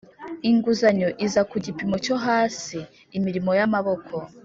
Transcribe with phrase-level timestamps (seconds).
[0.49, 2.79] inguzanyo iza ku gipimo cyo hasi
[3.17, 4.15] Imirimo y amaboko